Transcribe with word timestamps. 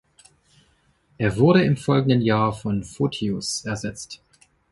Er 1.19 1.37
wurde 1.37 1.61
im 1.63 1.77
folgenden 1.77 2.23
Jahr 2.23 2.53
von 2.53 2.83
Photios 2.83 3.63
ersetzt. 3.65 4.19